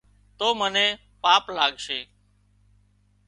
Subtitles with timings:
[0.37, 0.89] تو منين
[1.23, 1.99] پاپ لاڳشي